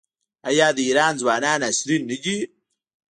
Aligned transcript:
آیا 0.49 0.67
د 0.75 0.77
ایران 0.87 1.13
ځوانان 1.21 1.59
عصري 1.69 1.97
نه 2.09 2.17
دي؟ 2.23 2.37